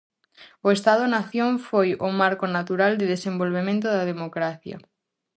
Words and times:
O 0.65 0.67
Estado 0.77 1.03
nación 1.15 1.51
foi 1.67 1.89
o 2.07 2.09
marco 2.21 2.45
natural 2.57 2.91
de 2.97 3.05
desenvolvemento 3.13 3.87
da 3.91 4.07
democracia. 4.11 4.77